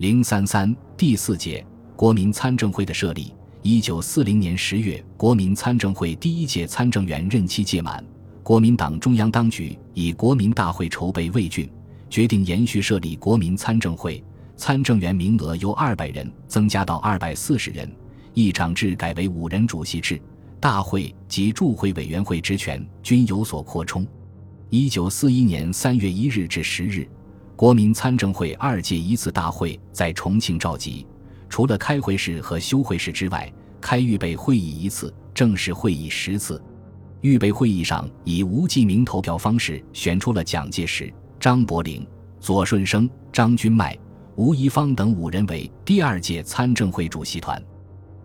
[0.00, 1.62] 零三三第四届
[1.94, 3.34] 国民参政会的设立。
[3.60, 8.02] 一九四零年十月，国民参政会第一届参政员任期届满，
[8.42, 11.68] 国民党中央当局以国民大会筹备未竣，
[12.08, 14.24] 决定延续设立国民参政会，
[14.56, 17.86] 参政员名额由二百人增加到二百四十人，
[18.32, 20.18] 议长制改为五人主席制，
[20.58, 24.06] 大会及驻会委员会职权均有所扩充。
[24.70, 27.06] 一九四一年三月一日至十日。
[27.60, 31.06] 国民参政会二届一次大会在重庆召集，
[31.46, 36.58] 除了开会式和休会式之外，开预备会议一次，正式会议十次。
[37.20, 42.02] 预备会议上以无记名投票方式选出了蒋介石、张伯苓、
[42.40, 43.94] 左舜生、张君迈、
[44.36, 47.62] 吴贻芳等五人为第二届参政会主席团。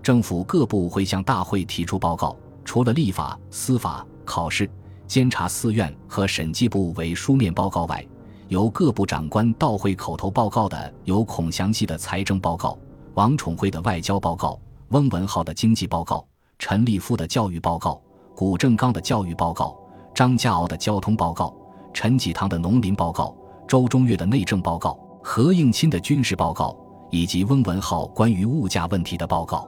[0.01, 4.69] 政府各部会向大会提出报告，除了立法、司法、考试、
[5.05, 8.07] 监察寺院和审计部为书面报告外，
[8.47, 12.77] 由各部长官到会口头报告的有孔祥熙的财政报告、
[13.15, 14.59] 王宠惠的外交报告、
[14.89, 16.25] 翁文浩的经济报告、
[16.59, 17.99] 陈立夫的教育报告、
[18.35, 19.75] 谷正刚的教育报告、
[20.13, 21.55] 张家敖的交通报告、
[21.91, 23.35] 陈济棠的农林报告、
[23.67, 26.77] 周中岳的内政报告、何应钦的军事报告，
[27.09, 29.67] 以及翁文浩关于物价问题的报告。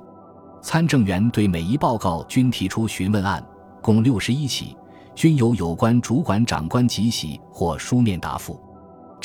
[0.62, 3.44] 参政员对每一报告均提出询问案，
[3.82, 4.78] 共六十一起，
[5.16, 8.60] 均由有关主管长官即席或书面答复。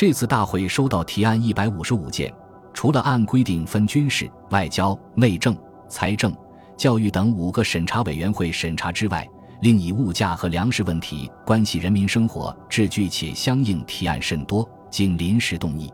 [0.03, 2.35] 这次大会收到提案一百五十五件，
[2.75, 5.57] 除了按规定分军事、外交、内政、
[5.89, 6.37] 财政、
[6.77, 9.25] 教育等五个审查委员会审查之外，
[9.61, 15.89] 另以物价和粮食问题关系人民生活至具且相应提案甚多，经临时动议，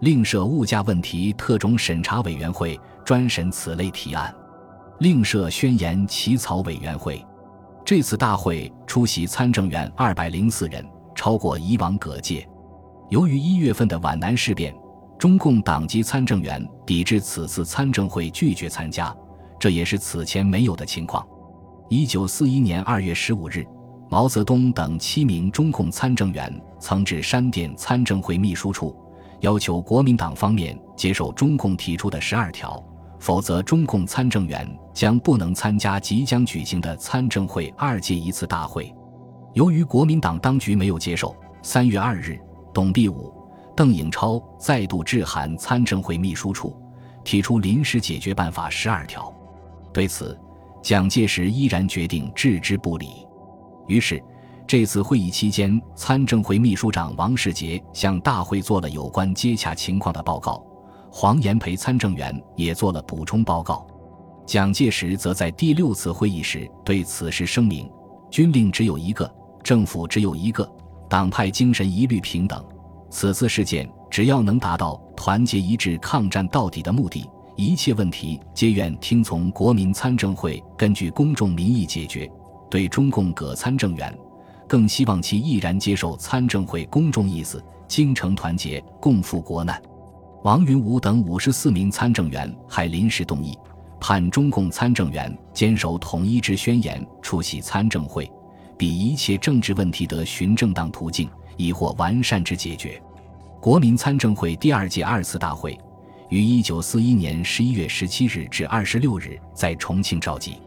[0.00, 4.34] 另设物价问题特种审查委员会专审此类提案，
[4.98, 7.24] 另设宣言起草委员会。
[7.84, 12.44] 这次大会出席参政员二百零四人，超过以往各届。
[13.08, 14.74] 由于一月份的皖南事变，
[15.16, 19.14] 中共党籍参政员抵制此次参政会，拒绝参加，
[19.60, 21.24] 这也是此前没有的情况。
[21.88, 23.64] 一九四一年二月十五日，
[24.10, 28.96] 毛泽东等七名中共参政员曾致山电参政会秘书处，
[29.40, 32.84] 要求国民党方面接受中共提出的十二条，
[33.20, 38.92] 否则中共参政员将不能参加即将举行的参政会二届一次大会。
[39.54, 42.36] 由于国民党当局没有接受，三月二日。
[42.76, 43.32] 董必武、
[43.74, 46.76] 邓颖超再度致函参政会秘书处，
[47.24, 49.32] 提出临时解决办法十二条。
[49.94, 50.38] 对此，
[50.82, 53.26] 蒋介石依然决定置之不理。
[53.86, 54.22] 于是，
[54.66, 60.62] 这次会议期间，参政会秘书长王世杰向大会做了有关接洽情况的报告，
[61.10, 63.86] 黄炎培参政员也做了补充报告。
[64.44, 67.90] 蒋介石则在第六次会议时对此事声明：
[68.30, 70.70] 军令只有一个，政府只有一个。
[71.08, 72.64] 党派精神一律平等。
[73.10, 77.24] 此次事件只要能达到团结一致、抗战到底的目的，
[77.56, 82.30] 一切问题皆愿听从国民参政会根据公众民意解决。
[82.68, 84.12] 对中共各参政员，
[84.66, 89.80] 更希望其毅然接受参政会公众意思，精诚团结，共赴国难。
[90.42, 93.56] 王云武等五十四名参政员还临时动议，
[94.00, 98.30] 盼中共参政员坚守统一之宣言，出席参政会。
[98.76, 103.00] 比一切政治问题得循正当途径，以获完善之解决。
[103.60, 105.76] 国民参政会第二届二次大会
[106.28, 110.58] 于一九四一年十一月十七日至二十六日在重庆召集，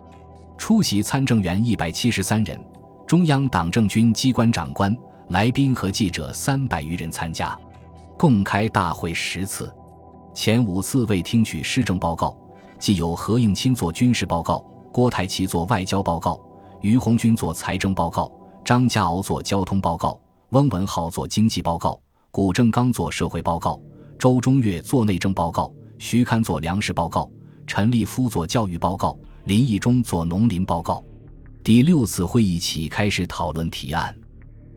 [0.57, 2.59] 出席参政员一百七十三人，
[3.05, 4.95] 中央党政军机关长官、
[5.29, 7.57] 来宾和记者三百余人参加，
[8.17, 9.73] 共开大会十次，
[10.33, 12.35] 前五次未听取施政报告，
[12.79, 14.59] 既有何应钦作军事报告，
[14.91, 16.39] 郭台祺作外交报告。
[16.81, 18.31] 于鸿钧做财政报告，
[18.63, 20.19] 张家敖做交通报告，
[20.49, 21.99] 翁文浩做经济报告，
[22.31, 23.81] 谷正刚做社会报告，
[24.17, 27.29] 周中岳做内政报告，徐堪做粮食报告，
[27.67, 31.03] 陈立夫做教育报告，林义忠做农林报告。
[31.61, 34.15] 第六次会议起开始讨论提案，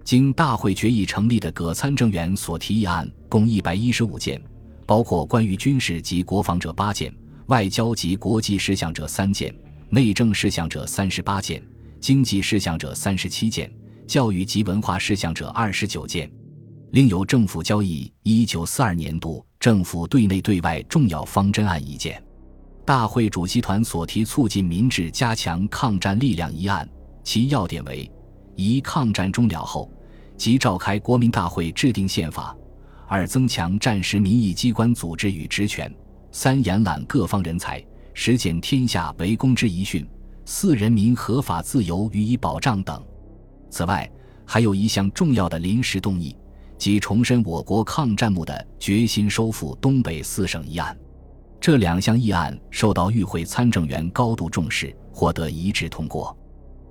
[0.03, 4.43] 经大会决议成立的各参政员所提议案共一百一十五件，
[4.85, 7.15] 包括关于军事及国防者八件，
[7.47, 9.55] 外交及国际事项者三件，
[9.89, 11.63] 内政事项者三十八件。
[12.03, 13.73] 经济事项者三十七件，
[14.09, 16.29] 教育及文化事项者二十九件，
[16.91, 22.21] 另有政府交易一九四二年度政府对内对外重要方针案一件。
[22.85, 26.87] 大会主席团所提促进民治、加强抗战力量一案，
[27.23, 28.11] 其要点为：
[28.57, 29.89] 一、抗战终了后，
[30.37, 32.53] 即召开国民大会制定宪法；
[33.07, 35.89] 二、增强战时民意机关组织与职权；
[36.33, 37.81] 三、延揽各方人才，
[38.13, 40.05] 实践天下为公之遗训。
[40.45, 43.03] 四人民合法自由予以保障等。
[43.71, 44.11] 此外，
[44.45, 46.37] 还有一项重要的临时动议，
[46.77, 50.97] 即重申我国抗战目的决心收复东北四省一案。
[51.61, 56.37] 这两项议案受到与会参政员高度重视，获得一致通过。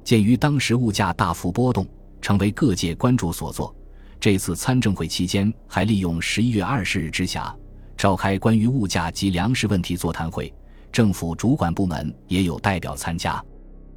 [0.03, 1.86] 鉴于当时物价大幅波动，
[2.21, 3.75] 成为各界关注所作。
[4.19, 7.53] 这次参政会期间，还利用十一月二十日之暇，
[7.98, 10.51] 召开关于物价及粮食问题座谈会，
[10.91, 13.43] 政府主管部门也有代表参加。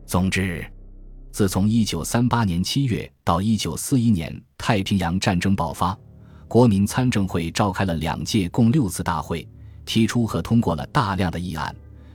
[0.07, 0.65] 总之，
[1.33, 5.99] 自从一九三八年七月到一九四一年太平洋战争爆发，
[6.47, 9.49] 国民参政会召开了两届共六次大会，
[9.85, 11.75] 提出和通过了大量的议案，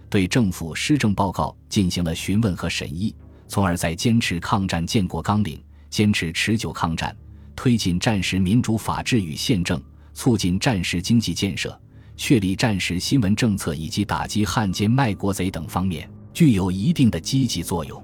[0.10, 3.14] 对政府施政报告进行了询问和审议，
[3.48, 7.16] 从而在坚持抗战建国纲领、坚持持久抗战。
[7.56, 9.82] 推进战时民主法治与宪政，
[10.14, 11.78] 促进战时经济建设，
[12.20, 18.04] 确立战时新闻政策以及打击汉奸卖国贼等方面，具有一定的积极作用。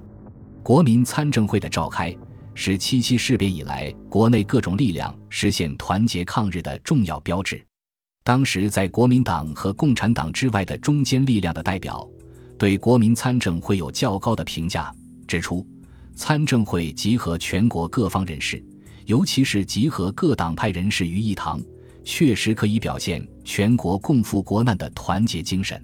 [0.64, 2.16] 国民参政会的召开，
[2.54, 7.62] 是七七事变以来国内各种力量实现团结抗日的重要标志。
[8.24, 12.08] 当时在国民党和共产党之外的中坚力量的代表，
[12.58, 14.96] 对国民参政会有较高的评价，
[15.28, 15.68] 指出
[16.16, 18.64] 参政会集合全国各方人士。
[19.08, 21.62] 尤其是集合各党派人士于一堂，
[22.06, 25.84] 确实可以表现全国共赴国难的团结精神。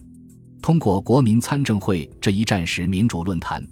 [0.62, 3.68] 通过国民参政会这一战时民主论坛，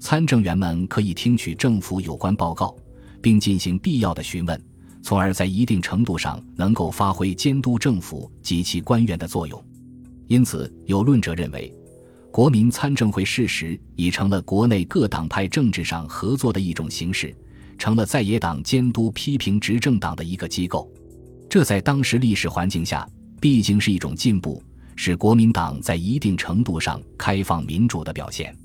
[0.00, 2.76] 参政员们可以听取政府有关报告，
[3.22, 4.60] 并进行必要的询问，
[5.00, 9.64] 从而在一定程度上能够发挥监督政府及其官员的作用。
[10.26, 11.72] 因此，有论者认为，
[12.32, 17.34] 国民参政会事实已成了国内各党派政治上合作的一种形式。
[17.78, 20.88] 成了在野党监督批评执政党的一个机构，
[21.52, 23.06] 这在当时历史环境下
[23.38, 24.62] 毕竟是一种进步，
[24.96, 28.56] 是国民党在一定程度上开放民主的表现。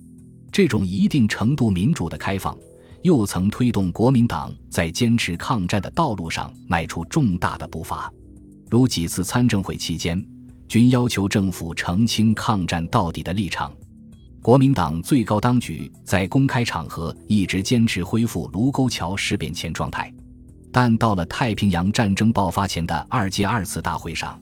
[0.54, 2.58] 这种一定程度民主的开放，
[3.02, 8.10] 又曾推动国民党在坚持抗战的道路上迈出重大的步伐。
[8.70, 10.26] 如几次参政会期间，
[10.70, 13.70] 均要求政府澄清抗战到底的立场。
[14.42, 20.10] 国民党最高当局在公开场合一直坚持恢复卢沟桥事变前状态，
[20.80, 24.40] 但到了太平洋战争爆发前的二届二次大会上，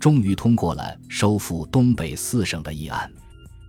[0.00, 3.08] 终于通过了收复东北四省的议案。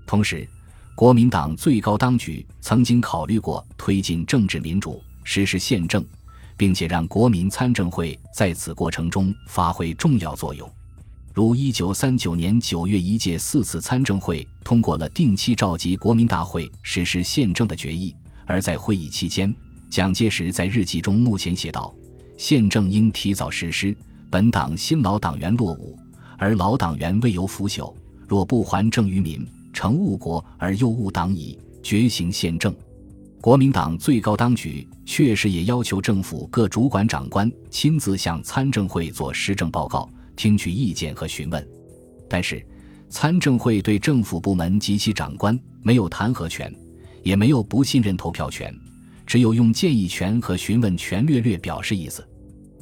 [0.08, 0.50] 同时，
[0.96, 6.04] 国民党最高当局曾经考虑过推进政治民主、实施宪政，
[6.58, 10.68] 并且让国民参政会在此过程中发挥重要作用。
[11.36, 18.16] 如一九三九年九月一届四次参政会通过了定期召集国民大会实施宪政的决议，
[18.48, 19.54] 而在会议期间，
[19.88, 21.94] 蒋介石在日记中目前写道
[22.38, 23.96] ：“宪政应提早实施，
[24.30, 25.98] 本党新老党员落伍，
[26.38, 27.94] 而老党员未有腐朽，
[28.28, 31.58] 若不还政于民，成误国而又误党矣。
[31.84, 32.76] 决行宪政。”
[33.40, 40.10] 国民党最高当局确实也要求政府各主管长官亲自向参政会做施政报告。
[40.36, 41.68] 听取意见和询问，
[42.30, 42.64] 但是
[43.10, 46.72] 参政会对政府部门及其长官没有弹劾权，
[47.24, 48.72] 也没有不信任投票权，
[49.28, 52.28] 只有用建议权和询问权略略表示意思。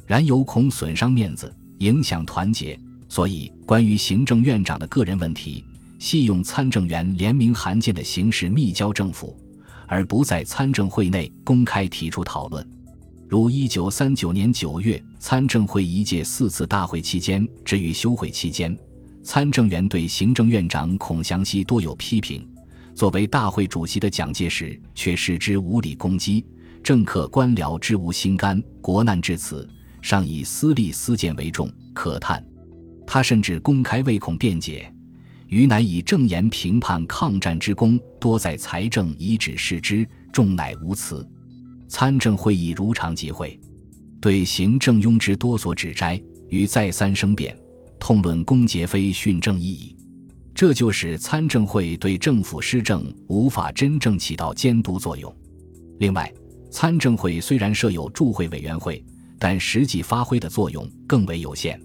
[0.06, 2.78] 然有恐损伤面子，影响团结，
[3.08, 5.64] 所以关于行政院长的个人问题，
[5.98, 9.36] 系用参政员联名函件的形式密交政府，
[9.88, 12.64] 而不在参政会内公开提出讨论。
[13.28, 18.78] 如一九三九年九月参政会一届四次大会期间至于休会期间，
[19.24, 22.48] 参政员对行政院长孔祥熙多有批评。
[22.96, 26.42] 作为大会主席的蒋介石却视之无理攻击，
[26.82, 28.60] 政客官僚之无心肝。
[28.80, 29.68] 国难至此，
[30.00, 32.42] 尚以私利私见为重，可叹。
[33.06, 34.90] 他甚至公开为恐辩解，
[35.48, 41.28] 余乃以正言评判抗战之功，多在财政以指示之，众乃无辞。
[41.88, 43.60] 参政会议如常集会，
[44.22, 47.54] 对行政庸之多所指摘，与再三申辩，
[48.00, 49.94] 痛论公节非训政意义。
[50.56, 55.30] 这就使参政会对政府施政无法真正起到监督作用。
[55.98, 56.32] 另外，
[56.70, 59.04] 参政会虽然设有驻会委员会，
[59.38, 61.78] 但实际发挥的作用更为有限。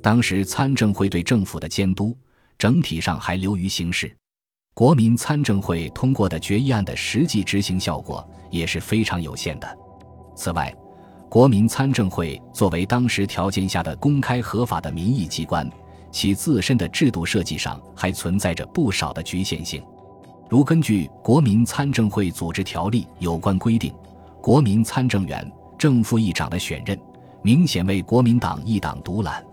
[0.00, 2.16] 当时参政会对政府的监督，
[2.56, 4.16] 整体上还流于形式。
[4.74, 9.78] 国民参政会通过的决议案的实际执行效果也是非常有限的。
[10.36, 10.72] 此外，
[11.28, 15.68] 国民参政会作为当时条件下的公开合法的民意机关，
[16.14, 19.82] 其自身的制度设计上还存在着不少的局限性。
[20.48, 23.92] 如根据《国民参政会组织条例》有关规定，
[24.40, 26.96] 国民参政员、正副议长的选任，
[27.42, 29.44] 明显为国民党一党独揽。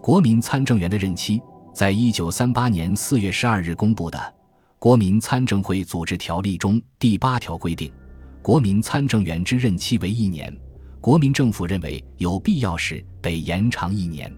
[0.00, 1.42] 国民参政员的任期，
[1.74, 4.34] 在一九三八年四月十二日公布的。
[4.78, 7.92] 国民参政会组织条例中第八条规定，
[8.40, 10.56] 国民参政员之任期为一年，
[11.02, 14.34] 国民政府认为有必要时得延长一年。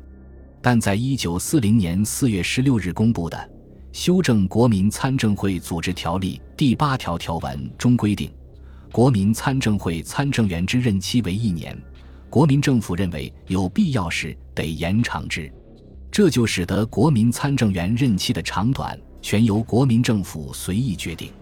[0.63, 3.37] 但在一九四零年四月十六日公布的
[3.93, 8.31] 《修正国民参政会组织条例》第八条条文中规定，
[8.93, 11.77] 国民参政会参政员之任期为一年，
[12.29, 15.51] 国民政府认为有必要时得延长之。
[16.13, 21.33] 这就使得国民参政员任期的长短全由国民政府随意决定。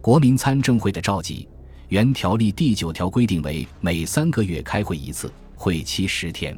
[0.00, 1.48] 国民参政会的召集，
[1.88, 6.56] 原条例第九条规定为每三个月开会一次，会期十天。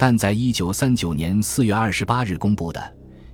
[0.00, 2.80] 但在一九三九年四月二十八日公布的《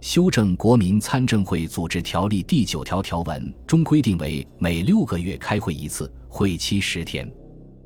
[0.01, 7.31] 修正国民参政会组织条例》第九条条文中规定为每六个月开会一次，会期十天。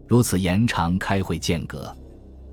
[0.06, 1.92] 如此延长开会间隔，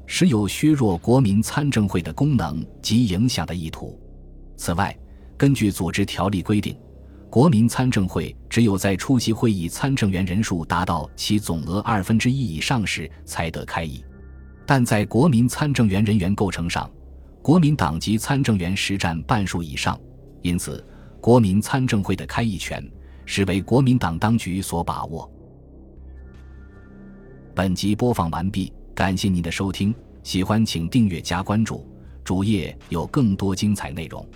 [0.07, 3.95] 实有削弱国民参政会的功能及影响的意图。
[4.57, 4.97] 此外，
[5.37, 6.75] 根据组织条例规定，
[7.29, 14.03] 国民参政会只有在出席会议参政员人数达到其总额二分之一以上时，才得开议。
[14.65, 16.89] 但在国民参政员人员构成上，
[17.41, 19.99] 国民党籍参政员实占半数以上，
[20.41, 20.83] 因此
[21.21, 22.83] 国民参政会的开议权
[23.25, 25.31] 实为国民党当局所把握。
[27.53, 29.93] 本集播放完毕，感谢您的收听，
[30.23, 31.87] 喜欢请订阅加关注，
[32.23, 34.27] 主页有更多精彩内容。